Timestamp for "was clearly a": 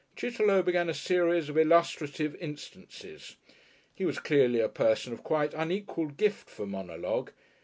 4.03-4.67